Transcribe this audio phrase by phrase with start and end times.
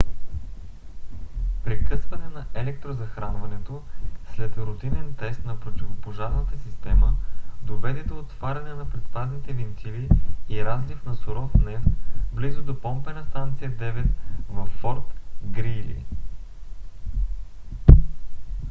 [1.63, 3.81] прекъсване на електрозахранването
[4.35, 7.15] след рутинен тест на противопожарната система
[7.61, 10.09] доведе до отваряне на предпазните вентили
[10.49, 11.87] и разлив на суров нефт
[12.31, 14.05] близо до помпена станция 9
[14.49, 16.05] във форт грийли